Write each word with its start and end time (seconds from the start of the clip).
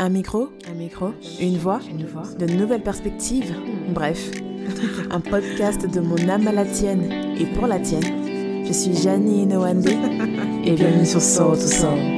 Un 0.00 0.10
micro, 0.10 0.50
un 0.70 0.74
micro, 0.74 1.12
une 1.40 1.58
voix, 1.58 1.80
une 1.90 2.06
voix, 2.06 2.22
de 2.38 2.46
nouvelles 2.46 2.84
perspectives. 2.84 3.52
Bref, 3.88 4.30
un 5.10 5.18
podcast 5.18 5.92
de 5.92 5.98
mon 5.98 6.28
âme 6.28 6.46
à 6.46 6.52
la 6.52 6.64
tienne 6.64 7.10
et 7.36 7.46
pour 7.46 7.66
la 7.66 7.80
tienne. 7.80 8.64
Je 8.64 8.72
suis 8.72 8.94
Janie 8.94 9.42
Inouande 9.42 9.88
et 10.64 10.72
bienvenue 10.74 11.04
sur 11.04 11.20
Soul 11.20 11.58
to 11.58 11.66
Soul. 11.66 12.17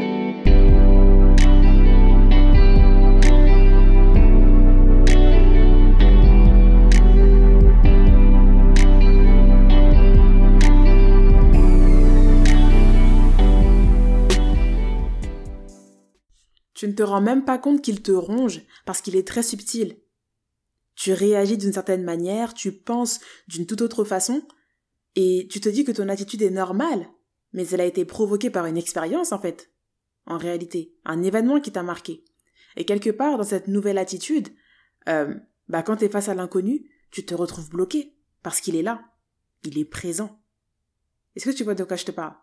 Tu 16.81 16.89
ne 16.89 16.95
te 16.95 17.03
rends 17.03 17.21
même 17.21 17.45
pas 17.45 17.59
compte 17.59 17.83
qu'il 17.83 18.01
te 18.01 18.11
ronge 18.11 18.63
parce 18.87 19.03
qu'il 19.03 19.15
est 19.15 19.29
très 19.29 19.43
subtil. 19.43 20.01
Tu 20.95 21.13
réagis 21.13 21.59
d'une 21.59 21.75
certaine 21.75 22.05
manière, 22.05 22.55
tu 22.55 22.73
penses 22.73 23.21
d'une 23.49 23.67
toute 23.67 23.83
autre 23.83 24.03
façon, 24.03 24.43
et 25.15 25.47
tu 25.51 25.61
te 25.61 25.69
dis 25.69 25.85
que 25.85 25.93
ton 25.93 26.09
attitude 26.09 26.41
est 26.41 26.49
normale, 26.49 27.07
mais 27.53 27.69
elle 27.69 27.83
a 27.83 27.85
été 27.85 28.07
provoquée 28.07 28.49
par 28.49 28.65
une 28.65 28.79
expérience 28.79 29.33
en 29.33 29.39
fait. 29.39 29.71
En 30.25 30.39
réalité, 30.39 30.95
un 31.05 31.23
événement 31.23 31.61
qui 31.61 31.71
t'a 31.71 31.83
marqué. 31.83 32.25
Et 32.77 32.87
quelque 32.87 33.11
part 33.11 33.37
dans 33.37 33.45
cette 33.45 33.69
nouvelle 33.69 33.99
attitude, 33.99 34.49
euh, 35.07 35.35
bah 35.69 35.83
quand 35.83 35.97
t'es 35.97 36.09
face 36.09 36.31
à 36.31 36.35
l'inconnu, 36.35 36.91
tu 37.11 37.27
te 37.27 37.35
retrouves 37.35 37.69
bloqué 37.69 38.17
parce 38.43 38.63
qu'il 38.63 38.75
est 38.75 38.83
là, 38.83 39.05
il 39.65 39.79
est 39.79 39.85
présent. 39.85 40.41
Est-ce 41.37 41.45
que 41.45 41.55
tu 41.55 41.63
vois 41.63 41.75
de 41.75 41.85
quoi 41.85 41.99
je 41.99 42.07
te 42.07 42.11
parle? 42.11 42.37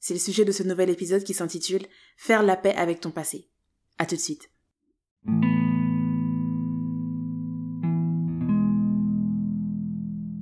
C'est 0.00 0.14
le 0.14 0.20
sujet 0.20 0.46
de 0.46 0.52
ce 0.52 0.62
nouvel 0.62 0.88
épisode 0.88 1.22
qui 1.22 1.34
s'intitule 1.34 1.86
Faire 2.16 2.42
la 2.42 2.56
paix 2.56 2.74
avec 2.74 3.00
ton 3.00 3.10
passé. 3.10 3.50
À 3.98 4.06
tout 4.06 4.16
de 4.16 4.20
suite. 4.20 4.50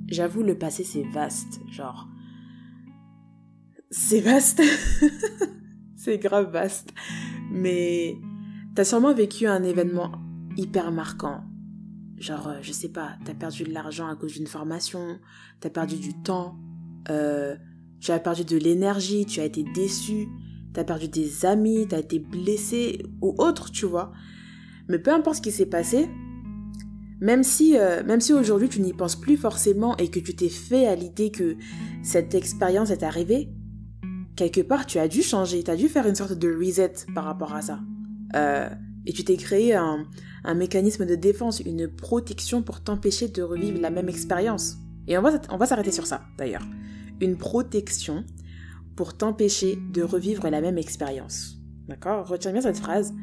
J'avoue, 0.07 0.41
le 0.41 0.57
passé 0.57 0.83
c'est 0.83 1.03
vaste, 1.03 1.59
genre. 1.69 2.07
C'est 3.91 4.21
vaste. 4.21 4.61
c'est 5.95 6.17
grave 6.17 6.51
vaste. 6.51 6.93
Mais 7.51 8.17
t'as 8.75 8.85
sûrement 8.85 9.13
vécu 9.13 9.45
un 9.45 9.63
événement 9.63 10.13
hyper 10.55 10.91
marquant. 10.91 11.43
Genre, 12.17 12.47
euh, 12.47 12.59
je 12.61 12.71
sais 12.71 12.89
pas, 12.89 13.17
t'as 13.25 13.33
perdu 13.33 13.63
de 13.63 13.71
l'argent 13.71 14.07
à 14.07 14.15
cause 14.15 14.33
d'une 14.33 14.47
formation, 14.47 15.19
t'as 15.59 15.69
perdu 15.69 15.97
du 15.97 16.13
temps, 16.21 16.59
euh, 17.09 17.55
tu 17.99 18.11
as 18.11 18.19
perdu 18.19 18.45
de 18.45 18.57
l'énergie, 18.57 19.25
tu 19.25 19.39
as 19.39 19.45
été 19.45 19.63
déçu, 19.63 20.27
tu 20.73 20.79
as 20.79 20.83
perdu 20.83 21.07
des 21.07 21.45
amis, 21.45 21.87
tu 21.87 21.95
as 21.95 21.99
été 21.99 22.19
blessé 22.19 23.03
ou 23.21 23.35
autre, 23.37 23.71
tu 23.71 23.85
vois. 23.85 24.11
Mais 24.87 24.99
peu 24.99 25.13
importe 25.13 25.37
ce 25.37 25.41
qui 25.41 25.51
s'est 25.51 25.65
passé, 25.65 26.09
même 27.21 27.43
si, 27.43 27.77
euh, 27.77 28.19
si 28.19 28.33
aujourd'hui 28.33 28.69
tu 28.69 28.81
n'y 28.81 28.93
penses 28.93 29.15
plus 29.15 29.37
forcément 29.37 29.97
et 29.97 30.09
que 30.09 30.19
tu 30.19 30.35
t'es 30.35 30.49
fait 30.49 30.87
à 30.87 30.95
l'idée 30.95 31.31
que 31.31 31.57
cette 32.01 32.33
expérience 32.33 32.91
est 32.91 33.03
arrivée, 33.03 33.49
quelque 34.35 34.61
part 34.61 34.85
tu 34.85 34.99
as 34.99 35.07
dû 35.07 35.21
changer, 35.21 35.63
tu 35.63 35.71
as 35.71 35.75
dû 35.75 35.89
faire 35.89 36.07
une 36.07 36.15
sorte 36.15 36.33
de 36.33 36.53
reset 36.53 36.93
par 37.13 37.25
rapport 37.25 37.53
à 37.53 37.61
ça. 37.61 37.79
Euh, 38.35 38.69
et 39.05 39.11
tu 39.11 39.23
t'es 39.23 39.37
créé 39.37 39.75
un, 39.75 40.05
un, 40.43 40.53
mécanisme 40.53 41.05
de 41.05 41.15
défense, 41.15 41.59
une 41.61 41.87
protection 41.87 42.61
pour 42.61 42.81
t'empêcher 42.81 43.27
de 43.27 43.41
revivre 43.41 43.81
la 43.81 43.89
même 43.89 44.07
expérience. 44.07 44.77
Et 45.07 45.17
on 45.17 45.21
va, 45.21 45.31
on 45.49 45.57
va 45.57 45.65
s'arrêter 45.65 45.91
sur 45.91 46.05
ça 46.05 46.21
d'ailleurs 46.37 46.63
une 47.21 47.37
protection 47.37 48.25
pour 48.95 49.15
t'empêcher 49.15 49.77
de 49.93 50.01
revivre 50.01 50.49
la 50.49 50.61
même 50.61 50.77
expérience. 50.77 51.57
D'accord? 51.87 52.27
Retiens 52.27 52.51
bien 52.51 52.61
cette 52.61 52.79
phrase 52.79 53.13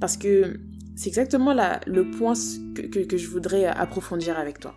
parce 0.00 0.16
que 0.16 0.60
c'est 0.96 1.08
exactement 1.08 1.54
le 1.86 2.10
point 2.10 2.34
que, 2.74 3.16
je 3.16 3.28
voudrais 3.28 3.66
approfondir 3.66 4.38
avec 4.38 4.58
toi. 4.60 4.74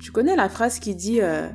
Tu 0.00 0.10
connais 0.10 0.34
la 0.34 0.48
phrase 0.48 0.80
qui 0.80 0.96
dit 0.96 1.20
euh, 1.20 1.48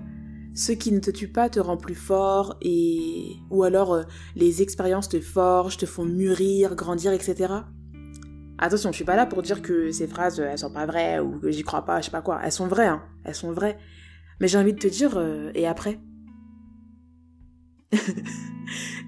ce 0.56 0.72
qui 0.72 0.92
ne 0.92 1.00
te 1.00 1.12
tue 1.12 1.28
pas 1.28 1.50
te 1.50 1.60
rend 1.60 1.76
plus 1.76 1.96
fort 1.96 2.56
et 2.62 3.36
ou 3.50 3.64
alors 3.64 3.94
euh, 3.94 4.04
les 4.36 4.62
expériences 4.62 5.10
te 5.10 5.20
forgent, 5.20 5.78
te 5.78 5.86
font 5.86 6.06
mûrir, 6.06 6.76
grandir, 6.76 7.12
etc. 7.12 7.54
Attention, 8.58 8.92
je 8.92 8.96
suis 8.96 9.06
pas 9.06 9.16
là 9.16 9.26
pour 9.26 9.42
dire 9.42 9.62
que 9.62 9.92
ces 9.92 10.08
phrases 10.08 10.40
elles 10.40 10.58
sont 10.58 10.72
pas 10.72 10.86
vraies 10.86 11.20
ou 11.20 11.40
que 11.40 11.52
j'y 11.52 11.64
crois 11.64 11.84
pas, 11.84 12.00
je 12.00 12.06
sais 12.06 12.12
pas 12.12 12.22
quoi. 12.22 12.40
Elles 12.44 12.52
sont 12.52 12.68
vraies, 12.68 12.88
hein. 12.88 13.04
Elles 13.24 13.36
sont 13.36 13.52
vraies. 13.52 13.78
Mais 14.40 14.48
j'ai 14.48 14.58
envie 14.58 14.74
de 14.74 14.80
te 14.80 14.88
dire, 14.88 15.18
euh, 15.18 15.52
et 15.56 15.68
après 15.68 16.00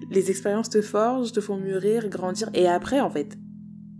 Les 0.09 0.31
expériences 0.31 0.69
te 0.69 0.81
forgent, 0.81 1.31
te 1.31 1.41
font 1.41 1.57
mûrir, 1.57 2.09
grandir, 2.09 2.49
et 2.53 2.67
après, 2.67 2.99
en 2.99 3.09
fait, 3.09 3.37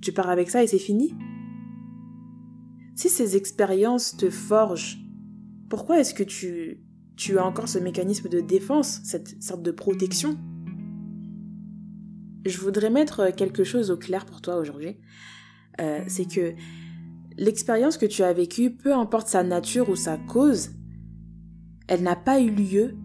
tu 0.02 0.12
pars 0.12 0.30
avec 0.30 0.50
ça 0.50 0.64
et 0.64 0.68
c'est 0.68 0.80
fini 0.80 1.14
Si 2.96 3.10
ces 3.10 3.36
expériences 3.36 4.18
te 4.18 4.30
forgent, 4.30 4.98
pourquoi 5.70 6.00
est-ce 6.00 6.14
que 6.14 6.24
tu, 6.24 6.84
tu 7.16 7.38
as 7.38 7.46
encore 7.46 7.68
ce 7.68 7.78
mécanisme 7.78 8.30
de 8.30 8.40
défense, 8.40 9.02
cette 9.04 9.42
sorte 9.44 9.62
de 9.62 9.72
protection? 9.72 10.38
Je 12.46 12.58
voudrais 12.58 12.90
mettre 12.90 13.30
quelque 13.36 13.64
chose 13.64 13.92
au 13.92 13.98
clair 13.98 14.26
pour 14.26 14.42
toi 14.42 14.58
aujourd'hui. 14.58 14.98
Euh, 15.80 16.02
c'est 16.08 16.26
que 16.26 16.54
l'expérience 17.38 17.98
que 17.98 18.06
tu 18.06 18.24
as 18.24 18.34
vécue, 18.34 18.72
peu 18.72 18.94
importe 18.94 19.28
sa 19.28 19.44
nature 19.44 19.90
ou 19.90 19.96
sa 19.96 20.18
cause, 20.18 20.72
elle 21.90 22.04
n'a 22.04 22.16
pas 22.16 22.40
eu 22.40 22.52
lieu 22.52 22.96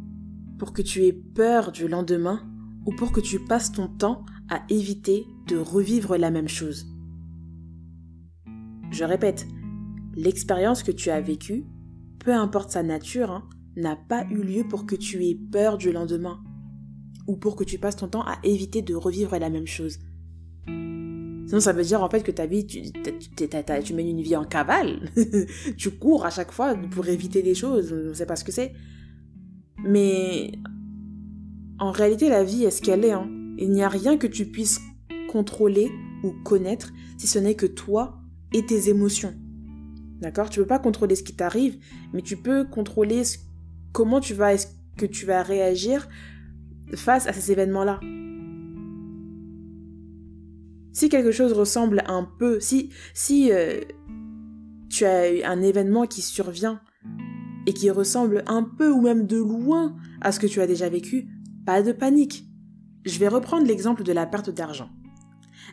pour 0.59 0.75
que 0.75 0.83
tu 0.83 1.05
aies 1.05 1.13
peur 1.15 1.73
du 1.73 1.89
lendemain 1.89 2.47
ou 2.85 2.95
pour 2.95 3.13
que 3.13 3.21
tu 3.21 3.41
passes 3.41 3.73
ton 3.73 3.89
temps 3.89 4.27
à 4.51 4.63
éviter 4.69 5.27
de 5.47 5.57
revivre 5.57 6.19
la 6.19 6.31
même 6.31 6.49
chose. 6.49 6.87
Je 8.91 9.05
répète, 9.05 9.47
l'expérience 10.15 10.83
que 10.83 10.93
tu 10.93 11.09
as 11.09 11.23
vécue, 11.23 11.65
peu 12.19 12.35
importe 12.35 12.73
sa 12.73 12.83
nature, 12.83 13.31
hein, 13.31 13.49
n'a 13.75 13.97
pas 13.97 14.27
eu 14.31 14.43
lieu 14.43 14.69
pour 14.69 14.85
que 14.85 14.97
tu 14.97 15.25
aies 15.25 15.39
peur 15.51 15.79
du 15.79 15.91
lendemain 15.91 16.39
ou 17.27 17.39
pour 17.39 17.57
que 17.57 17.65
tu 17.65 17.79
passes 17.79 17.97
ton 17.97 18.09
temps 18.09 18.27
à 18.27 18.39
éviter 18.43 18.83
de 18.83 18.95
revivre 18.95 19.39
la 19.39 19.49
même 19.49 19.67
chose. 19.67 19.99
Sinon, 21.55 21.61
ça 21.61 21.73
veut 21.73 21.85
dire 21.85 22.03
en 22.03 22.11
fait 22.11 22.25
que 22.25 22.33
ta 22.33 22.47
vie, 22.47 22.67
tu, 22.67 22.83
tu, 22.91 23.95
mènes 23.95 24.09
une 24.09 24.23
vie 24.23 24.35
en 24.35 24.45
cavale. 24.45 25.09
tu 25.77 25.93
cours 25.93 26.27
à 26.27 26.31
chaque 26.31 26.51
fois 26.51 26.75
pour 26.75 27.07
éviter 27.07 27.43
des 27.43 27.55
choses. 27.55 27.93
On 27.93 28.09
ne 28.09 28.13
sait 28.13 28.27
pas 28.27 28.35
ce 28.35 28.43
que 28.43 28.51
c'est. 28.51 28.73
Mais 29.85 30.51
en 31.79 31.93
réalité, 31.93 32.29
la 32.29 32.43
vie 32.43 32.65
est 32.65 32.73
ce 32.73 32.83
qu'elle 32.83 33.05
est. 33.05 33.13
Hein. 33.13 33.31
Il 33.57 33.71
n'y 33.71 33.85
a 33.85 33.89
rien 33.89 34.19
que 34.19 34.27
tu 34.27 34.47
puisses 34.47 34.81
contrôler 35.31 35.93
ou 36.25 36.33
connaître 36.43 36.93
si 37.19 37.29
ce 37.29 37.39
n'est 37.39 37.55
que 37.55 37.67
toi 37.67 38.19
et 38.53 38.67
tes 38.67 38.89
émotions. 38.89 39.33
D'accord? 40.21 40.51
Tu 40.51 40.59
peux 40.59 40.67
pas 40.67 40.81
contrôler 40.81 41.15
ce 41.15 41.23
qui 41.23 41.37
t'arrive, 41.37 41.79
mais 42.13 42.23
tu 42.23 42.37
peux 42.37 42.65
contrôler 42.65 43.23
comment 43.93 44.19
tu 44.19 44.35
vas, 44.35 44.55
est-ce 44.55 44.67
que 44.97 45.07
tu 45.07 45.25
vas 45.25 45.45
réagir 45.45 46.09
face 46.97 47.29
à 47.29 47.33
ces 47.33 47.53
événements-là. 47.53 48.01
Si 50.95 51.09
quelque 51.09 51.33
chose 51.33 51.53
ressemble 51.53 52.05
un 52.07 52.23
peu, 52.39 52.61
si, 52.61 52.91
si 53.15 53.51
euh, 53.51 53.81
tu 54.89 55.05
as 55.05 55.27
un 55.45 55.61
événement 55.61 56.07
qui 56.07 56.23
survient 56.23 56.81
et 57.67 57.73
qui 57.73 57.91
ressemble 57.91 58.45
un 58.47 58.63
peu 58.63 58.91
ou 58.91 59.01
même 59.01 59.27
de 59.27 59.39
loin 59.39 59.97
à 60.21 60.31
ce 60.31 60.39
que 60.39 60.47
tu 60.47 60.61
as 60.61 60.69
déjà 60.69 60.89
vécu, 60.89 61.27
pas 61.67 61.83
de 61.83 61.91
panique. 61.91 62.47
Je 63.05 63.19
vais 63.19 63.27
reprendre 63.27 63.67
l'exemple 63.67 64.05
de 64.05 64.13
la 64.13 64.25
perte 64.25 64.51
d'argent. 64.51 64.89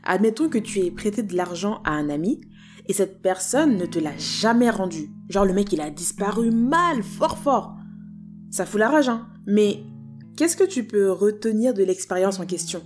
Admettons 0.03 0.49
que 0.49 0.57
tu 0.57 0.79
aies 0.79 0.89
prêté 0.89 1.21
de 1.21 1.35
l'argent 1.35 1.81
à 1.83 1.91
un 1.91 2.09
ami 2.09 2.41
et 2.87 2.93
cette 2.93 3.21
personne 3.21 3.77
ne 3.77 3.85
te 3.85 3.99
l'a 3.99 4.17
jamais 4.17 4.71
rendu. 4.71 5.11
Genre 5.29 5.45
le 5.45 5.53
mec 5.53 5.71
il 5.71 5.81
a 5.81 5.91
disparu 5.91 6.49
mal, 6.49 7.03
fort 7.03 7.37
fort. 7.37 7.75
Ça 8.49 8.65
fout 8.65 8.79
la 8.79 8.89
rage, 8.89 9.07
hein. 9.07 9.27
Mais 9.45 9.83
qu'est-ce 10.35 10.57
que 10.57 10.63
tu 10.63 10.87
peux 10.87 11.11
retenir 11.11 11.75
de 11.75 11.83
l'expérience 11.83 12.39
en 12.39 12.47
question? 12.47 12.81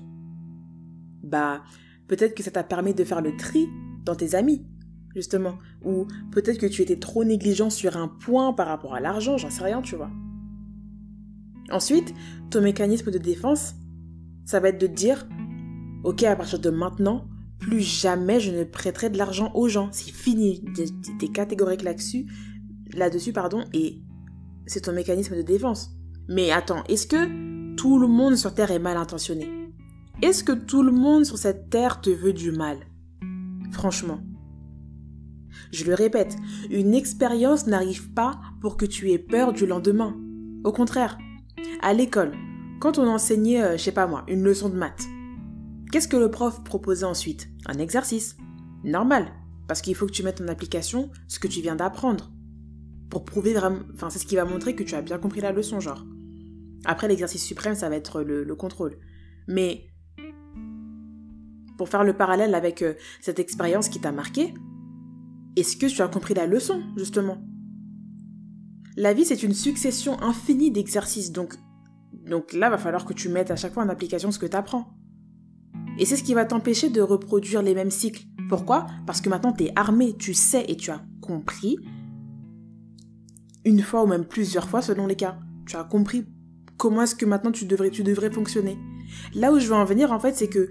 Bah, 1.23 1.63
Peut-être 2.07 2.35
que 2.35 2.43
ça 2.43 2.51
t'a 2.51 2.63
permis 2.63 2.93
de 2.93 3.03
faire 3.03 3.21
le 3.21 3.35
tri 3.35 3.67
dans 4.05 4.15
tes 4.15 4.35
amis, 4.35 4.65
justement. 5.15 5.57
Ou 5.83 6.07
peut-être 6.31 6.59
que 6.59 6.65
tu 6.67 6.81
étais 6.81 6.97
trop 6.99 7.23
négligent 7.23 7.69
sur 7.69 7.97
un 7.97 8.07
point 8.07 8.53
par 8.53 8.67
rapport 8.67 8.93
à 8.93 8.99
l'argent, 8.99 9.37
j'en 9.37 9.49
sais 9.49 9.63
rien, 9.63 9.81
tu 9.81 9.95
vois. 9.95 10.11
Ensuite, 11.71 12.13
ton 12.51 12.61
mécanisme 12.61 13.09
de 13.11 13.17
défense, 13.17 13.73
ça 14.45 14.59
va 14.59 14.69
être 14.69 14.79
de 14.79 14.87
dire, 14.87 15.27
ok, 16.03 16.23
à 16.23 16.35
partir 16.35 16.59
de 16.59 16.69
maintenant, 16.69 17.27
plus 17.59 17.81
jamais 17.81 18.39
je 18.39 18.51
ne 18.51 18.63
prêterai 18.63 19.09
de 19.09 19.17
l'argent 19.17 19.51
aux 19.55 19.67
gens. 19.67 19.89
C'est 19.91 20.11
fini. 20.11 20.63
T'es 21.19 21.27
catégorique 21.29 21.81
là-dessus, 21.81 22.27
là-dessus, 22.93 23.33
pardon, 23.33 23.63
et 23.73 24.03
c'est 24.67 24.81
ton 24.81 24.93
mécanisme 24.93 25.35
de 25.35 25.41
défense. 25.41 25.91
Mais 26.27 26.51
attends, 26.51 26.83
est-ce 26.87 27.07
que 27.07 27.75
tout 27.75 27.97
le 27.99 28.07
monde 28.07 28.35
sur 28.35 28.53
Terre 28.53 28.71
est 28.71 28.79
mal 28.79 28.97
intentionné? 28.97 29.64
Est-ce 30.21 30.43
que 30.43 30.51
tout 30.51 30.83
le 30.83 30.91
monde 30.91 31.25
sur 31.25 31.37
cette 31.37 31.69
terre 31.69 32.01
te 32.01 32.09
veut 32.09 32.33
du 32.33 32.51
mal? 32.51 32.77
Franchement. 33.71 34.19
Je 35.71 35.85
le 35.85 35.93
répète, 35.93 36.35
une 36.69 36.93
expérience 36.93 37.67
n'arrive 37.67 38.11
pas 38.13 38.39
pour 38.61 38.77
que 38.77 38.85
tu 38.85 39.11
aies 39.11 39.19
peur 39.19 39.53
du 39.53 39.65
lendemain. 39.65 40.15
Au 40.63 40.71
contraire, 40.71 41.17
à 41.81 41.93
l'école, 41.93 42.31
quand 42.79 42.97
on 42.97 43.07
enseignait, 43.07 43.61
euh, 43.61 43.77
je 43.77 43.83
sais 43.83 43.91
pas 43.91 44.07
moi, 44.07 44.23
une 44.27 44.43
leçon 44.43 44.69
de 44.69 44.75
maths, 44.75 45.05
Qu'est-ce 45.95 46.09
que 46.09 46.17
le 46.17 46.29
prof 46.29 46.61
proposait 46.63 47.05
ensuite? 47.05 47.47
Un 47.67 47.77
exercice. 47.79 48.35
Normal, 48.83 49.31
parce 49.65 49.81
qu'il 49.81 49.95
faut 49.95 50.05
que 50.05 50.11
tu 50.11 50.23
mettes 50.23 50.41
en 50.41 50.47
application 50.49 51.09
ce 51.29 51.39
que 51.39 51.47
tu 51.47 51.61
viens 51.61 51.77
d'apprendre. 51.77 52.33
Pour 53.09 53.23
prouver 53.23 53.53
vraiment... 53.53 53.79
Enfin, 53.93 54.09
c'est 54.09 54.19
ce 54.19 54.25
qui 54.25 54.35
va 54.35 54.43
montrer 54.43 54.75
que 54.75 54.83
tu 54.83 54.93
as 54.95 55.01
bien 55.01 55.17
compris 55.17 55.39
la 55.39 55.53
leçon, 55.53 55.79
genre. 55.79 56.05
Après, 56.83 57.07
l'exercice 57.07 57.45
suprême, 57.45 57.75
ça 57.75 57.87
va 57.87 57.95
être 57.95 58.23
le, 58.23 58.55
contrôle. 58.55 58.97
Mais 59.47 59.87
pour 61.77 61.89
faire 61.89 62.03
le 62.03 62.13
parallèle 62.13 62.55
avec 62.55 62.81
euh, 62.81 62.93
cette 63.21 63.39
expérience 63.39 63.89
qui 63.89 63.99
t'a 63.99 64.11
marqué, 64.11 64.53
est-ce 65.55 65.77
que 65.77 65.85
tu 65.85 66.01
as 66.01 66.07
compris 66.07 66.33
la 66.33 66.47
leçon, 66.47 66.81
justement? 66.97 67.37
La 68.97 69.13
vie, 69.13 69.25
c'est 69.25 69.43
une 69.43 69.53
succession 69.53 70.21
infinie 70.21 70.71
d'exercices, 70.71 71.31
donc, 71.31 71.55
donc 72.13 72.53
là, 72.53 72.69
va 72.69 72.77
falloir 72.77 73.05
que 73.05 73.13
tu 73.13 73.29
mettes 73.29 73.51
à 73.51 73.55
chaque 73.55 73.73
fois 73.73 73.83
en 73.83 73.89
application 73.89 74.31
ce 74.31 74.39
que 74.39 74.45
tu 74.45 74.55
apprends. 74.55 74.95
Et 75.97 76.05
c'est 76.05 76.17
ce 76.17 76.23
qui 76.23 76.33
va 76.33 76.45
t'empêcher 76.45 76.89
de 76.89 77.01
reproduire 77.01 77.61
les 77.61 77.73
mêmes 77.73 77.91
cycles. 77.91 78.23
Pourquoi? 78.49 78.85
Parce 79.05 79.21
que 79.21 79.29
maintenant, 79.29 79.53
tu 79.53 79.65
es 79.65 79.73
armé, 79.75 80.15
tu 80.17 80.33
sais 80.33 80.65
et 80.67 80.75
tu 80.75 80.91
as 80.91 81.05
compris, 81.21 81.77
une 83.65 83.81
fois 83.81 84.03
ou 84.03 84.07
même 84.07 84.25
plusieurs 84.25 84.69
fois 84.69 84.81
selon 84.81 85.07
les 85.07 85.15
cas. 85.15 85.39
Tu 85.65 85.75
as 85.75 85.83
compris 85.83 86.25
comment 86.77 87.01
est-ce 87.01 87.15
que 87.15 87.25
maintenant 87.25 87.51
tu 87.51 87.65
devrais, 87.65 87.89
tu 87.89 88.03
devrais 88.03 88.31
fonctionner. 88.31 88.77
Là 89.33 89.51
où 89.51 89.59
je 89.59 89.67
veux 89.67 89.75
en 89.75 89.85
venir, 89.85 90.11
en 90.11 90.19
fait, 90.19 90.35
c'est 90.35 90.49
que 90.49 90.69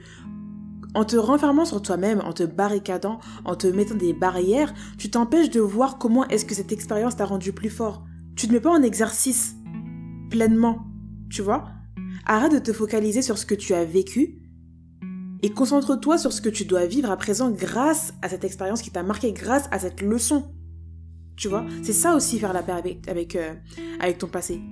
en 0.95 1.05
te 1.05 1.17
renfermant 1.17 1.65
sur 1.65 1.83
toi-même, 1.83 2.21
en 2.21 2.33
te 2.33 2.45
barricadant, 2.45 3.19
en 3.45 3.57
te 3.57 3.67
mettant 3.67 3.97
des 3.97 4.13
barrières, 4.13 4.73
tu 4.97 5.11
t'empêches 5.11 5.51
de 5.51 5.61
voir 5.61 5.99
comment 5.99 6.27
est-ce 6.29 6.45
que 6.45 6.55
cette 6.55 6.73
expérience 6.73 7.17
t'a 7.17 7.25
rendu 7.25 7.53
plus 7.53 7.71
fort. 7.71 8.05
Tu 8.37 8.47
ne 8.47 8.53
mets 8.53 8.61
pas 8.61 8.71
en 8.71 8.83
exercice 8.83 9.55
pleinement, 10.31 10.87
tu 11.31 11.43
vois 11.43 11.67
Arrête 12.27 12.53
de 12.53 12.59
te 12.59 12.73
focaliser 12.73 13.23
sur 13.23 13.37
ce 13.37 13.47
que 13.47 13.55
tu 13.55 13.75
as 13.75 13.85
vécu 13.85 14.39
et 15.43 15.51
concentre-toi 15.51 16.17
sur 16.17 16.33
ce 16.33 16.41
que 16.41 16.49
tu 16.49 16.65
dois 16.65 16.87
vivre 16.87 17.11
à 17.11 17.17
présent 17.19 17.51
grâce 17.51 18.15
à 18.23 18.31
cette 18.31 18.45
expérience 18.45 18.81
qui 18.81 18.91
t'a 18.91 19.03
marqué, 19.03 19.33
grâce 19.33 19.69
à 19.71 19.79
cette 19.79 20.01
leçon. 20.01 20.55
Tu 21.37 21.49
vois 21.49 21.67
C'est 21.83 21.93
ça 21.93 22.15
aussi 22.15 22.39
faire 22.39 22.53
la 22.53 22.63
paix 22.63 22.73
avec, 22.73 23.07
avec, 23.09 23.37
euh, 23.37 23.53
avec 24.01 24.19
ton 24.19 24.29
passé. 24.29 24.63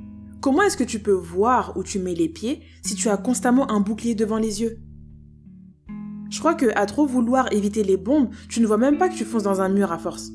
Comment 0.40 0.62
est-ce 0.62 0.76
que 0.76 0.84
tu 0.84 0.98
peux 0.98 1.12
voir 1.12 1.76
où 1.76 1.82
tu 1.82 1.98
mets 1.98 2.14
les 2.14 2.28
pieds 2.28 2.62
si 2.84 2.94
tu 2.94 3.08
as 3.08 3.16
constamment 3.16 3.70
un 3.70 3.80
bouclier 3.80 4.14
devant 4.14 4.38
les 4.38 4.62
yeux? 4.62 4.78
Je 6.32 6.38
crois 6.38 6.55
que 6.55 6.67
à 6.76 6.87
trop 6.87 7.06
vouloir 7.06 7.52
éviter 7.52 7.84
les 7.84 7.99
bombes, 7.99 8.31
tu 8.49 8.62
ne 8.62 8.67
vois 8.67 8.79
même 8.79 8.96
pas 8.96 9.11
que 9.11 9.14
tu 9.14 9.25
fonces 9.25 9.43
dans 9.43 9.61
un 9.61 9.69
mur 9.69 9.93
à 9.93 9.99
force. 9.99 10.32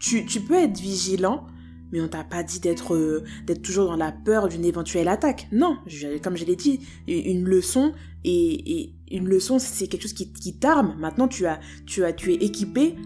Tu, 0.00 0.26
tu 0.26 0.40
peux 0.40 0.54
être 0.54 0.80
vigilant, 0.80 1.46
mais 1.92 2.00
on 2.00 2.08
t'a 2.08 2.24
pas 2.24 2.42
dit 2.42 2.58
d'être 2.58 2.96
euh, 2.96 3.22
toujours 3.62 3.86
dans 3.86 3.96
la 3.96 4.10
peur 4.10 4.48
d'une 4.48 4.64
éventuelle 4.64 5.06
attaque. 5.06 5.46
Non, 5.52 5.78
comme 6.24 6.36
je 6.36 6.44
l'ai 6.44 6.56
dit, 6.56 6.80
une 7.06 7.44
leçon 7.44 7.92
et, 8.24 8.80
et 8.80 8.94
une 9.12 9.28
leçon 9.28 9.60
c'est 9.60 9.86
quelque 9.86 10.02
chose 10.02 10.12
qui, 10.12 10.58
t'arme. 10.58 10.96
Maintenant 10.98 11.28
tu 11.28 11.46
as 11.46 11.60
tu 11.86 12.04
as 12.04 12.12
tu 12.12 12.32
es 12.32 12.36
équipé 12.36 12.96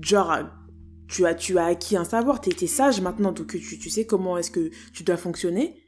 genre 0.00 0.36
tu 1.06 1.26
as, 1.26 1.34
tu 1.34 1.58
as 1.58 1.66
acquis 1.66 1.96
un 1.96 2.04
savoir, 2.04 2.40
tu 2.40 2.50
es, 2.50 2.66
sage 2.66 3.00
maintenant, 3.00 3.32
donc 3.32 3.56
tu, 3.56 3.78
tu 3.78 3.90
sais 3.90 4.06
comment 4.06 4.38
est-ce 4.38 4.50
que 4.50 4.70
tu 4.92 5.04
dois 5.04 5.18
fonctionner. 5.18 5.81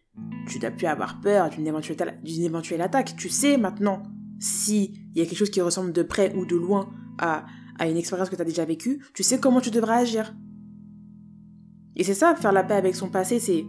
Tu 0.48 0.58
dois 0.58 0.70
plus 0.70 0.86
avoir 0.86 1.20
peur 1.20 1.50
d'une 1.50 1.66
éventuelle, 1.66 2.20
éventuelle 2.24 2.80
attaque. 2.80 3.16
Tu 3.16 3.28
sais 3.28 3.56
maintenant 3.56 4.02
si 4.38 4.92
il 5.14 5.18
y 5.18 5.22
a 5.22 5.26
quelque 5.26 5.38
chose 5.38 5.50
qui 5.50 5.60
ressemble 5.60 5.92
de 5.92 6.02
près 6.02 6.34
ou 6.34 6.44
de 6.44 6.56
loin 6.56 6.90
à, 7.18 7.46
à 7.78 7.88
une 7.88 7.96
expérience 7.96 8.30
que 8.30 8.36
tu 8.36 8.42
as 8.42 8.46
déjà 8.46 8.64
vécue, 8.64 9.04
tu 9.14 9.22
sais 9.22 9.38
comment 9.38 9.60
tu 9.60 9.70
devrais 9.70 9.94
agir. 9.94 10.34
Et 11.96 12.04
c'est 12.04 12.14
ça, 12.14 12.34
faire 12.34 12.52
la 12.52 12.64
paix 12.64 12.74
avec 12.74 12.94
son 12.96 13.08
passé, 13.08 13.38
c'est, 13.38 13.64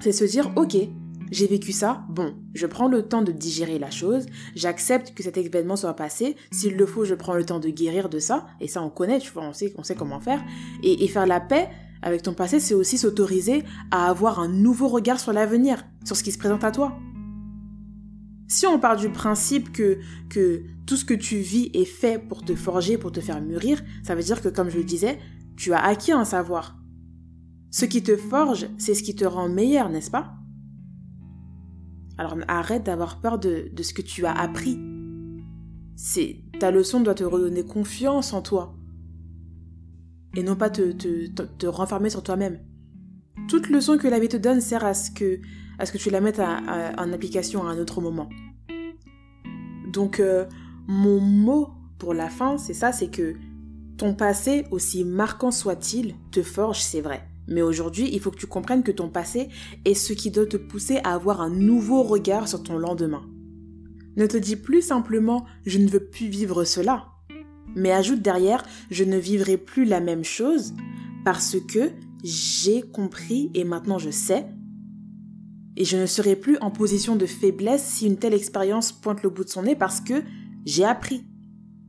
c'est 0.00 0.12
se 0.12 0.24
dire, 0.24 0.52
ok, 0.56 0.76
j'ai 1.30 1.46
vécu 1.46 1.72
ça, 1.72 2.04
bon, 2.08 2.34
je 2.54 2.66
prends 2.66 2.86
le 2.86 3.02
temps 3.02 3.22
de 3.22 3.32
digérer 3.32 3.78
la 3.78 3.90
chose, 3.90 4.26
j'accepte 4.54 5.14
que 5.14 5.22
cet 5.22 5.36
événement 5.36 5.76
soit 5.76 5.94
passé, 5.94 6.36
s'il 6.52 6.76
le 6.76 6.86
faut, 6.86 7.04
je 7.04 7.14
prends 7.14 7.34
le 7.34 7.44
temps 7.44 7.58
de 7.58 7.70
guérir 7.70 8.08
de 8.08 8.18
ça, 8.18 8.46
et 8.60 8.68
ça 8.68 8.82
on 8.82 8.90
connaît, 8.90 9.18
tu 9.18 9.32
vois, 9.32 9.44
on 9.44 9.52
sait, 9.52 9.74
on 9.76 9.82
sait 9.82 9.96
comment 9.96 10.20
faire, 10.20 10.42
et, 10.82 11.08
faire 11.08 11.26
la 11.26 11.40
paix 11.40 11.68
avec 12.04 12.20
ton 12.20 12.34
passé, 12.34 12.60
c'est 12.60 12.74
aussi 12.74 12.98
s'autoriser 12.98 13.64
à 13.90 14.08
avoir 14.08 14.38
un 14.38 14.46
nouveau 14.48 14.88
regard 14.88 15.18
sur 15.18 15.32
l'avenir, 15.32 15.86
sur 16.04 16.16
ce 16.16 16.22
qui 16.22 16.32
se 16.32 16.38
présente 16.38 16.62
à 16.62 16.70
toi. 16.70 16.98
Si 18.46 18.66
on 18.66 18.78
part 18.78 18.96
du 18.96 19.08
principe 19.08 19.72
que, 19.72 19.98
que 20.28 20.62
tout 20.86 20.96
ce 20.96 21.06
que 21.06 21.14
tu 21.14 21.38
vis 21.38 21.70
est 21.72 21.86
fait 21.86 22.18
pour 22.18 22.44
te 22.44 22.54
forger, 22.54 22.98
pour 22.98 23.10
te 23.10 23.20
faire 23.20 23.40
mûrir, 23.40 23.82
ça 24.02 24.14
veut 24.14 24.22
dire 24.22 24.42
que, 24.42 24.50
comme 24.50 24.68
je 24.68 24.76
le 24.76 24.84
disais, 24.84 25.18
tu 25.56 25.72
as 25.72 25.82
acquis 25.82 26.12
un 26.12 26.26
savoir. 26.26 26.76
Ce 27.70 27.86
qui 27.86 28.02
te 28.02 28.18
forge, 28.18 28.68
c'est 28.76 28.94
ce 28.94 29.02
qui 29.02 29.16
te 29.16 29.24
rend 29.24 29.48
meilleur, 29.48 29.88
n'est-ce 29.88 30.10
pas? 30.10 30.34
Alors 32.18 32.36
arrête 32.48 32.84
d'avoir 32.84 33.22
peur 33.22 33.38
de, 33.38 33.70
ce 33.82 33.94
que 33.94 34.02
tu 34.02 34.26
as 34.26 34.32
appris. 34.32 34.78
Ta 36.60 36.70
leçon 36.70 37.00
doit 37.00 37.14
te 37.14 37.24
redonner 37.24 37.64
confiance 37.64 38.34
en 38.34 38.42
toi 38.42 38.76
et 40.36 40.42
non 40.42 40.56
pas 40.56 40.70
te, 40.70 40.92
te, 40.92 41.66
renfermer 41.66 42.10
sur 42.10 42.22
toi-même. 42.22 42.60
Toute 43.48 43.68
leçon 43.68 43.98
que 43.98 44.08
la 44.08 44.18
vie 44.18 44.28
te 44.28 44.36
donne 44.36 44.60
sert 44.60 44.84
à 44.84 44.94
ce 44.94 45.10
que, 45.10 45.40
tu 45.98 46.10
la 46.10 46.20
mettes 46.20 46.40
en 46.40 47.12
application 47.12 47.66
à 47.66 47.70
un 47.70 47.78
autre 47.78 48.00
moment. 48.00 48.28
Donc, 49.92 50.18
euh, 50.18 50.44
mon 50.88 51.20
mot 51.20 51.68
pour 51.98 52.14
la 52.14 52.28
fin, 52.28 52.58
c'est 52.58 52.74
ça, 52.74 52.92
c'est 52.92 53.08
que 53.08 53.34
ton 53.96 54.14
passé, 54.14 54.64
aussi 54.72 55.04
marquant 55.04 55.52
soit-il, 55.52 56.16
te 56.32 56.42
forge, 56.42 56.80
c'est 56.80 57.00
vrai. 57.00 57.28
Mais 57.46 57.62
aujourd'hui, 57.62 58.10
il 58.12 58.20
faut 58.20 58.32
que 58.32 58.38
tu 58.38 58.48
comprennes 58.48 58.82
que 58.82 58.90
ton 58.90 59.08
passé 59.08 59.50
est 59.84 59.94
ce 59.94 60.12
qui 60.12 60.30
doit 60.30 60.46
te 60.46 60.56
pousser 60.56 60.98
à 61.04 61.14
avoir 61.14 61.40
un 61.40 61.50
nouveau 61.50 62.02
regard 62.02 62.48
sur 62.48 62.62
ton 62.62 62.78
lendemain. 62.78 63.22
Ne 64.16 64.26
te 64.26 64.36
dis 64.36 64.56
plus 64.56 64.82
simplement 64.82 65.44
je 65.64 65.78
ne 65.78 65.88
veux 65.88 66.04
plus 66.04 66.26
vivre 66.26 66.64
cela, 66.64 67.13
mais 67.76 67.92
ajoute 67.92 68.22
derrière 68.22 68.62
je 68.90 69.04
ne 69.04 69.16
vivrai 69.16 69.56
plus 69.56 69.84
la 69.84 70.00
même 70.00 70.24
chose 70.24 70.74
parce 71.24 71.56
que 71.60 71.90
j'ai 72.22 72.82
compris 72.82 73.50
et 73.54 73.64
maintenant 73.64 73.98
je 73.98 74.10
sais 74.10 74.46
et 75.76 75.84
je 75.84 75.96
ne 75.96 76.06
serai 76.06 76.36
plus 76.36 76.56
en 76.58 76.70
position 76.70 77.16
de 77.16 77.26
faiblesse 77.26 77.84
si 77.84 78.06
une 78.06 78.16
telle 78.16 78.34
expérience 78.34 78.92
pointe 78.92 79.22
le 79.22 79.30
bout 79.30 79.44
de 79.44 79.48
son 79.48 79.62
nez 79.62 79.74
parce 79.74 80.00
que 80.00 80.22
j'ai 80.64 80.84
appris. 80.84 81.24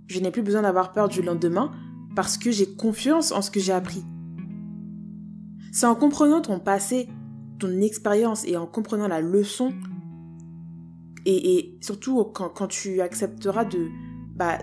Je 0.07 0.19
n'ai 0.19 0.31
plus 0.31 0.41
besoin 0.41 0.63
d'avoir 0.63 0.91
peur 0.91 1.07
du 1.07 1.21
lendemain 1.21 1.71
parce 2.15 2.37
que 2.37 2.51
j'ai 2.51 2.75
confiance 2.75 3.31
en 3.31 3.41
ce 3.41 3.51
que 3.51 3.59
j'ai 3.59 3.73
appris. 3.73 4.03
C'est 5.71 5.85
en 5.85 5.95
comprenant 5.95 6.41
ton 6.41 6.59
passé, 6.59 7.09
ton 7.59 7.81
expérience 7.81 8.45
et 8.45 8.57
en 8.57 8.65
comprenant 8.65 9.07
la 9.07 9.21
leçon, 9.21 9.73
et, 11.27 11.77
surtout 11.81 12.23
quand, 12.23 12.67
tu 12.67 13.01
accepteras 13.01 13.65
de, 13.65 13.89
bah, 14.35 14.59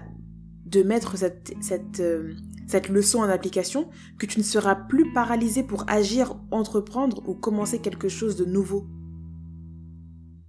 de 0.72 0.82
mettre 0.82 1.16
euh, 1.22 2.34
cette 2.66 2.88
leçon 2.88 3.20
en 3.20 3.28
application, 3.28 3.88
que 4.18 4.26
tu 4.26 4.38
ne 4.38 4.44
seras 4.44 4.74
plus 4.74 5.12
paralysé 5.12 5.62
pour 5.62 5.84
agir, 5.88 6.36
entreprendre 6.50 7.22
ou 7.28 7.34
commencer 7.34 7.78
quelque 7.78 8.08
chose 8.08 8.36
de 8.36 8.44
nouveau. 8.44 8.86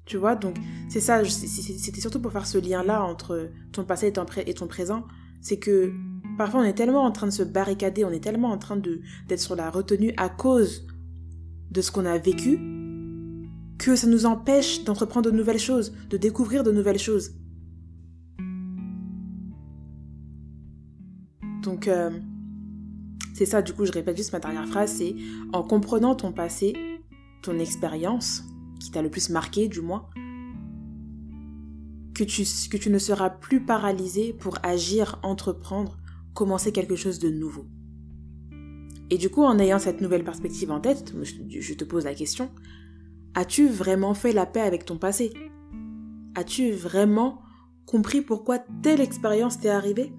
Tu 0.06 0.18
vois, 0.18 0.36
donc 0.36 0.58
c'est 0.90 1.00
ça, 1.00 1.24
c'était 1.24 2.02
surtout 2.02 2.22
pour 2.22 2.32
faire 2.32 2.46
ce 2.46 2.58
lien-là 2.58 3.04
entre 3.04 3.50
ton 3.72 3.86
passé 3.86 4.08
et 4.08 4.14
ton, 4.14 4.26
et 4.46 4.54
ton 4.54 4.68
présent. 4.68 5.06
C'est 5.42 5.60
que 5.60 5.94
Parfois, 6.38 6.62
on 6.62 6.64
est 6.64 6.74
tellement 6.74 7.04
en 7.04 7.12
train 7.12 7.28
de 7.28 7.32
se 7.32 7.44
barricader, 7.44 8.06
on 8.06 8.12
est 8.12 8.24
tellement 8.24 8.50
en 8.50 8.58
train 8.58 8.78
d'être 8.78 9.40
sur 9.40 9.56
la 9.56 9.70
retenue 9.70 10.14
à 10.18 10.30
cause 10.30 10.88
de 11.70 11.82
ce 11.82 11.92
qu'on 11.92 12.06
a 12.06 12.18
vécu, 12.18 12.60
que 13.78 13.96
ça 13.96 14.08
nous 14.08 14.26
empêche 14.26 14.84
d'entreprendre 14.84 15.30
de 15.30 15.36
nouvelles 15.36 15.60
choses, 15.60 15.94
de 16.10 16.18
découvrir 16.18 16.64
de 16.64 16.72
nouvelles 16.72 17.00
choses. 17.00 17.32
Donc, 21.64 21.88
euh, 21.88 22.12
c'est 23.34 23.46
ça, 23.46 23.62
du 23.62 23.74
coup, 23.74 23.86
je 23.86 23.92
répète 23.92 24.18
juste 24.18 24.34
ma 24.34 24.40
dernière 24.40 24.68
phrase, 24.68 24.94
c'est 24.98 25.16
en 25.54 25.64
comprenant 25.64 26.16
ton 26.16 26.32
passé, 26.32 26.74
ton 27.42 27.58
expérience, 27.58 28.44
qui 28.80 28.92
t'a 28.92 29.02
le 29.02 29.10
plus 29.10 29.30
marqué, 29.30 29.68
du 29.68 29.82
moins, 29.82 30.08
que 32.14 32.24
tu, 32.24 32.44
que 32.70 32.78
tu 32.78 32.90
ne 32.90 33.00
seras 33.00 33.30
plus 33.30 33.66
paralysé 33.66 34.34
pour 34.34 34.60
agir, 34.64 35.20
entreprendre 35.24 35.98
commencer 36.34 36.72
quelque 36.72 36.96
chose 36.96 37.20
de 37.20 37.30
nouveau. 37.30 37.66
Et 39.10 39.18
du 39.18 39.30
coup, 39.30 39.44
en 39.44 39.60
ayant 39.60 39.80
cette 39.80 40.02
nouvelle 40.02 40.24
perspective 40.24 40.72
en 40.72 40.80
tête, 40.80 41.14
je 41.24 41.74
te 41.74 41.84
pose 41.84 42.06
la 42.06 42.16
question, 42.16 42.50
as-tu 43.36 43.68
vraiment 43.68 44.14
fait 44.14 44.32
la 44.32 44.46
paix 44.46 44.62
avec 44.62 44.86
ton 44.86 44.98
passé? 44.98 45.32
As-tu 46.36 46.72
vraiment 46.72 47.42
compris 47.86 48.22
pourquoi 48.22 48.60
telle 48.82 49.02
expérience 49.02 49.60
t'est 49.60 49.70
arrivée? 49.70 50.14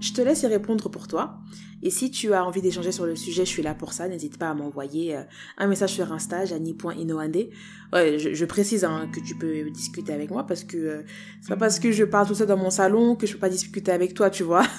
Je 0.00 0.12
te 0.12 0.20
laisse 0.20 0.42
y 0.42 0.46
répondre 0.46 0.88
pour 0.90 1.08
toi. 1.08 1.38
Et 1.82 1.90
si 1.90 2.10
tu 2.10 2.32
as 2.32 2.44
envie 2.44 2.62
d'échanger 2.62 2.90
sur 2.90 3.06
le 3.06 3.16
sujet, 3.16 3.44
je 3.44 3.50
suis 3.50 3.62
là 3.62 3.74
pour 3.74 3.92
ça. 3.92 4.08
N'hésite 4.08 4.38
pas 4.38 4.50
à 4.50 4.54
m'envoyer 4.54 5.16
euh, 5.16 5.22
un 5.58 5.66
message 5.66 5.94
sur 5.94 6.12
Insta, 6.12 6.44
jani.inoande. 6.44 7.48
Ouais, 7.92 8.18
je, 8.18 8.44
précise 8.44 8.84
hein, 8.84 9.08
que 9.12 9.20
tu 9.20 9.36
peux 9.36 9.70
discuter 9.70 10.12
avec 10.12 10.30
moi 10.30 10.46
parce 10.46 10.64
que 10.64 10.76
euh, 10.76 11.02
c'est 11.40 11.50
pas 11.50 11.56
parce 11.56 11.78
que 11.78 11.92
je 11.92 12.04
parle 12.04 12.26
tout 12.26 12.34
ça 12.34 12.46
dans 12.46 12.56
mon 12.56 12.70
salon 12.70 13.14
que 13.14 13.26
je 13.26 13.34
peux 13.34 13.38
pas 13.38 13.48
discuter 13.48 13.92
avec 13.92 14.14
toi, 14.14 14.30
tu 14.30 14.42
vois. 14.42 14.66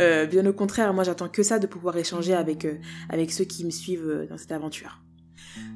Euh, 0.00 0.26
bien 0.26 0.44
au 0.46 0.52
contraire, 0.52 0.92
moi 0.92 1.04
j'attends 1.04 1.28
que 1.28 1.42
ça 1.42 1.58
de 1.58 1.66
pouvoir 1.66 1.96
échanger 1.96 2.34
avec, 2.34 2.66
avec 3.08 3.30
ceux 3.32 3.44
qui 3.44 3.64
me 3.64 3.70
suivent 3.70 4.26
dans 4.28 4.36
cette 4.36 4.52
aventure. 4.52 5.03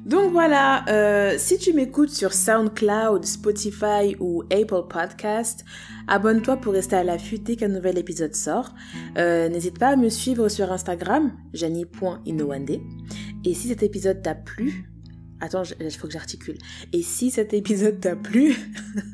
Donc 0.05 0.31
voilà, 0.31 0.85
euh, 0.89 1.35
si 1.37 1.57
tu 1.57 1.73
m'écoutes 1.73 2.09
sur 2.09 2.33
SoundCloud, 2.33 3.25
Spotify 3.25 4.15
ou 4.19 4.43
Apple 4.51 4.87
Podcast, 4.89 5.65
abonne-toi 6.07 6.57
pour 6.57 6.73
rester 6.73 6.95
à 6.95 7.03
l'affût 7.03 7.39
dès 7.39 7.55
qu'un 7.55 7.67
nouvel 7.67 7.97
épisode 7.97 8.33
sort. 8.33 8.73
Euh, 9.17 9.49
n'hésite 9.49 9.77
pas 9.77 9.89
à 9.89 9.95
me 9.95 10.09
suivre 10.09 10.49
sur 10.49 10.71
Instagram, 10.71 11.31
jani.inowande. 11.53 12.79
Et 13.45 13.53
si 13.53 13.67
cet 13.67 13.83
épisode 13.83 14.21
t'a 14.21 14.35
plu, 14.35 14.89
attends, 15.41 15.63
il 15.79 15.91
faut 15.91 16.07
que 16.07 16.13
j'articule. 16.13 16.57
Et 16.93 17.01
si 17.01 17.29
cet 17.29 17.53
épisode 17.53 17.99
t'a 17.99 18.15
plu, 18.15 18.55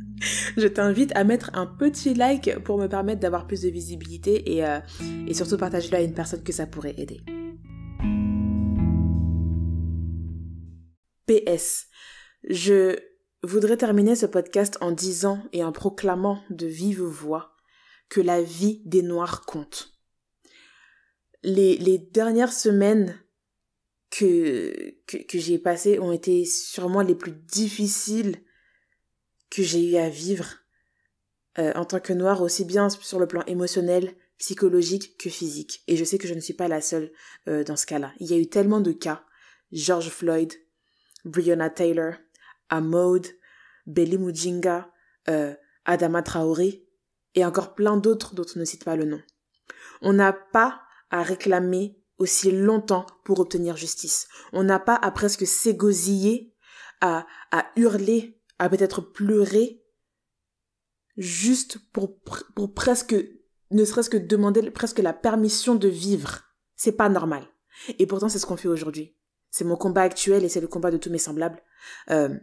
je 0.58 0.68
t'invite 0.68 1.12
à 1.16 1.24
mettre 1.24 1.52
un 1.54 1.66
petit 1.66 2.14
like 2.14 2.60
pour 2.60 2.78
me 2.78 2.88
permettre 2.88 3.20
d'avoir 3.20 3.48
plus 3.48 3.62
de 3.62 3.70
visibilité 3.70 4.56
et, 4.56 4.66
euh, 4.66 4.80
surtout 5.34 5.58
partager-le 5.58 5.98
à 5.98 6.02
une 6.02 6.14
personne 6.14 6.44
que 6.44 6.54
ça 6.54 6.66
pourrait 6.66 6.96
aider. 6.98 7.22
PS. 11.26 11.88
Je 12.44 12.98
voudrais 13.44 13.78
terminer 13.78 14.16
ce 14.16 14.26
podcast 14.26 14.78
en 14.82 14.92
disant 14.92 15.44
et 15.54 15.64
en 15.64 15.72
proclamant 15.72 16.44
de 16.50 16.68
vive 16.68 17.04
voix 17.04 17.56
que 18.10 18.22
la 18.22 18.42
vie 18.42 18.82
des 18.86 19.02
Noirs 19.02 19.46
compte. 19.46 19.92
Les, 21.44 21.98
dernières 21.98 22.54
semaines 22.54 23.20
que, 24.10 24.96
que, 25.06 25.18
que 25.18 25.38
j'ai 25.38 25.60
passées 25.60 26.00
ont 26.00 26.12
été 26.12 26.46
sûrement 26.46 27.02
les 27.02 27.16
plus 27.16 27.34
difficiles 27.34 28.44
que 29.50 29.64
j'ai 29.64 29.92
eu 29.92 29.96
à 29.98 30.10
vivre 30.10 30.66
euh, 31.58 31.72
en 31.76 31.86
tant 31.86 32.00
que 32.00 32.14
noire, 32.14 32.42
aussi 32.42 32.66
bien 32.66 32.90
sur 32.90 33.20
le 33.20 33.28
plan 33.28 33.44
émotionnel, 33.46 34.16
psychologique 34.38 35.18
que 35.18 35.30
physique. 35.30 35.84
Et 35.88 35.96
je 35.96 36.04
sais 36.04 36.18
que 36.18 36.28
je 36.28 36.34
ne 36.34 36.42
suis 36.42 36.54
pas 36.54 36.68
la 36.68 36.82
seule 36.82 37.12
euh, 37.48 37.64
dans 37.64 37.78
ce 37.78 37.86
cas-là. 37.86 38.14
Il 38.20 38.28
y 38.28 38.34
a 38.34 38.38
eu 38.38 38.48
tellement 38.48 38.82
de 38.82 38.92
cas. 38.92 39.24
George 39.72 40.10
Floyd, 40.10 40.54
Breonna 41.26 41.70
Taylor, 41.70 42.14
Amode, 42.70 43.28
Belly 43.86 44.18
Mujinga, 44.18 44.92
euh, 45.28 45.54
Adama 45.86 46.22
Traoré, 46.22 46.88
et 47.34 47.44
encore 47.44 47.76
plein 47.76 47.98
d'autres 47.98 48.34
dont 48.34 48.46
on 48.56 48.60
ne 48.60 48.66
cite 48.66 48.86
pas 48.86 48.96
le 48.96 49.06
nom. 49.06 49.22
On 50.02 50.14
n'a 50.14 50.34
pas 50.34 50.82
à 51.10 51.24
réclamer 51.24 52.00
aussi 52.18 52.52
longtemps 52.52 53.06
pour 53.26 53.40
obtenir 53.40 53.76
justice. 53.76 54.28
On 54.54 54.64
n'a 54.64 54.80
pas 54.80 54.96
à 54.96 55.12
presque 55.12 55.46
s'égosiller, 55.46 56.56
à, 57.02 57.26
à 57.52 57.66
hurler, 57.76 58.40
à 58.58 58.70
peut-être 58.70 59.02
pleurer, 59.02 59.84
juste 61.18 61.80
pour, 61.92 62.20
pour 62.56 62.74
presque, 62.74 63.16
ne 63.72 63.86
serait-ce 63.86 64.10
que 64.10 64.18
demander 64.18 64.70
presque 64.72 65.00
la 65.00 65.14
permission 65.14 65.76
de 65.76 65.88
vivre. 65.88 66.44
C'est 66.76 66.94
pas 66.94 67.10
normal. 67.10 67.46
Et 68.00 68.08
pourtant, 68.08 68.30
c'est 68.30 68.40
ce 68.40 68.46
qu'on 68.46 68.58
fait 68.58 68.68
aujourd'hui. 68.68 69.16
C'est 69.56 69.64
mon 69.64 69.78
combat 69.78 70.02
actuel 70.02 70.44
et 70.44 70.50
c'est 70.50 70.60
le 70.60 70.68
combat 70.68 70.92
de 70.92 70.98
tous 70.98 71.10
mes 71.10 71.18
semblables. 71.18 71.64
Euh, 72.12 72.38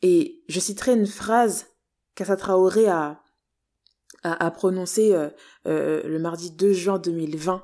et 0.00 0.42
je 0.48 0.58
citerai 0.58 0.94
une 0.94 1.06
phrase 1.06 1.66
qu'Assa 2.14 2.34
Traoré 2.34 2.86
a, 2.88 3.22
a, 4.22 4.46
a 4.46 4.50
prononcée 4.50 5.12
euh, 5.12 5.28
euh, 5.66 6.02
le 6.04 6.18
mardi 6.18 6.50
2 6.50 6.72
juin 6.72 6.98
2020 6.98 7.62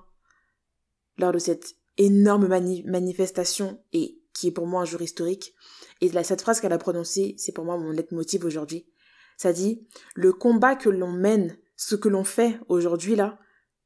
lors 1.16 1.32
de 1.32 1.38
cette 1.38 1.74
énorme 1.96 2.46
manifestation 2.48 3.82
et 3.94 4.20
qui 4.34 4.48
est 4.48 4.52
pour 4.52 4.66
moi 4.66 4.82
un 4.82 4.84
jour 4.84 5.00
historique. 5.00 5.54
Et 6.02 6.10
la, 6.10 6.22
cette 6.22 6.42
phrase 6.42 6.60
qu'elle 6.60 6.74
a 6.74 6.78
prononcée, 6.78 7.34
c'est 7.38 7.52
pour 7.52 7.64
moi 7.64 7.78
mon 7.78 7.92
leitmotiv 7.92 8.44
aujourd'hui. 8.44 8.92
Ça 9.38 9.54
dit, 9.54 9.88
le 10.14 10.34
combat 10.34 10.76
que 10.76 10.90
l'on 10.90 11.12
mène, 11.12 11.56
ce 11.76 11.94
que 11.94 12.10
l'on 12.10 12.24
fait 12.24 12.60
aujourd'hui 12.68 13.16
là, 13.16 13.38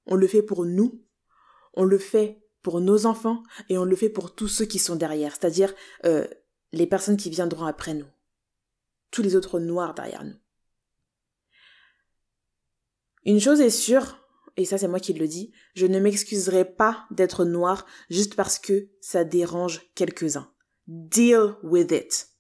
on 0.05 0.17
le 0.17 0.27
fait 0.27 0.43
pour 0.43 0.67
nous, 0.67 1.01
on 1.75 1.85
le 1.85 1.99
fait 1.99 2.43
pour 2.67 2.81
nos 2.81 3.07
enfants 3.07 3.45
et 3.69 3.79
on 3.79 3.85
le 3.85 3.95
fait 3.95 4.09
pour 4.09 4.35
tous 4.35 4.49
ceux 4.49 4.65
qui 4.65 4.81
sont 4.81 4.97
derrière, 4.97 5.37
c'est-à-dire 5.37 5.73
euh, 6.05 6.27
les 6.73 6.89
personnes 6.89 7.17
qui 7.17 7.31
viendront 7.31 7.65
après 7.65 7.95
nous, 7.95 8.09
tous 9.13 9.23
les 9.23 9.37
autres 9.37 9.61
noirs 9.61 9.95
derrière 9.95 10.25
nous. 10.25 10.35
Une 13.25 13.39
chose 13.39 13.61
est 13.61 13.71
sûre, 13.71 14.19
et 14.57 14.65
ça 14.65 14.79
c'est 14.79 14.89
moi 14.89 14.99
qui 14.99 15.13
le 15.13 15.29
dis, 15.29 15.53
je 15.77 15.87
ne 15.87 16.01
m'excuserai 16.01 16.65
pas 16.65 17.07
d'être 17.13 17.45
noir 17.45 17.87
juste 18.11 18.35
parce 18.35 18.59
que 18.59 18.89
ça 19.01 19.23
dérange 19.23 19.83
quelques-uns. 19.95 20.53
Deal 20.89 21.55
with 21.63 21.93
it. 21.93 22.31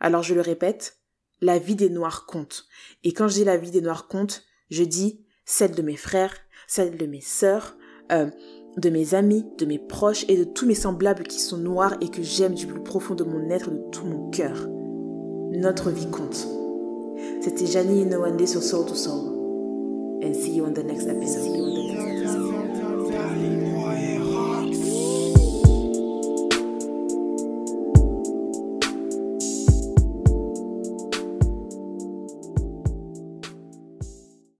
Alors 0.00 0.24
je 0.24 0.34
le 0.34 0.40
répète, 0.40 0.98
la 1.40 1.60
vie 1.60 1.76
des 1.76 1.88
noirs 1.88 2.26
compte. 2.26 2.66
Et 3.04 3.12
quand 3.12 3.28
je 3.28 3.34
dis 3.34 3.44
la 3.44 3.58
vie 3.58 3.70
des 3.70 3.80
noirs 3.80 4.08
compte, 4.08 4.42
je 4.70 4.82
dis 4.82 5.24
celle 5.44 5.76
de 5.76 5.82
mes 5.82 5.96
frères, 5.96 6.34
celle 6.66 6.96
de 6.96 7.06
mes 7.06 7.20
sœurs, 7.20 7.76
euh, 8.10 8.28
de 8.76 8.90
mes 8.90 9.14
amis, 9.14 9.44
de 9.58 9.66
mes 9.66 9.78
proches 9.78 10.24
et 10.28 10.36
de 10.36 10.44
tous 10.44 10.66
mes 10.66 10.74
semblables 10.74 11.24
qui 11.24 11.40
sont 11.40 11.58
noirs 11.58 11.96
et 12.00 12.08
que 12.08 12.22
j'aime 12.22 12.54
du 12.54 12.66
plus 12.66 12.80
profond 12.80 13.14
de 13.14 13.24
mon 13.24 13.50
être, 13.50 13.70
de 13.70 13.82
tout 13.92 14.04
mon 14.04 14.30
cœur. 14.30 14.68
Notre 15.52 15.90
vie 15.90 16.10
compte. 16.10 16.46
C'était 17.40 17.66
Janie 17.66 18.02
Inouande 18.02 18.46
sur 18.46 18.62
Soul 18.62 18.86
to 18.86 18.94
Soul. 18.94 19.34
And 20.22 20.34
see 20.34 20.56
you 20.56 20.64
on 20.64 20.72
the 20.72 20.84
next 20.84 21.06
episode. 21.06 22.43